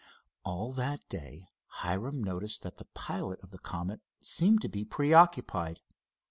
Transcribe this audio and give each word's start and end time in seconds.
All 0.43 0.73
that 0.73 1.07
day, 1.09 1.51
Hiram 1.67 2.23
noticed 2.23 2.63
that 2.63 2.77
the 2.77 2.85
pilot 2.95 3.39
of 3.43 3.51
the 3.51 3.59
Comet 3.59 4.01
seemed 4.19 4.63
to 4.63 4.67
be 4.67 4.83
preoccupied. 4.83 5.79